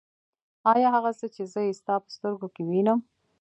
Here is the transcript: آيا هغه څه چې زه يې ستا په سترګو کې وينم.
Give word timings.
آيا 0.71 0.89
هغه 0.95 1.11
څه 1.19 1.25
چې 1.35 1.43
زه 1.51 1.59
يې 1.67 1.73
ستا 1.79 1.95
په 2.03 2.09
سترګو 2.15 2.47
کې 2.55 2.61
وينم. 2.69 2.99